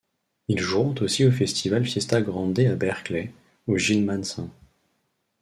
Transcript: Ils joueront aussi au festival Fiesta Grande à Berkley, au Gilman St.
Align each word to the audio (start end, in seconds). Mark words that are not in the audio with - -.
Ils 0.47 0.57
joueront 0.59 0.95
aussi 1.01 1.25
au 1.27 1.31
festival 1.31 1.85
Fiesta 1.85 2.23
Grande 2.23 2.57
à 2.57 2.73
Berkley, 2.75 3.31
au 3.67 3.77
Gilman 3.77 4.23
St. 4.23 4.49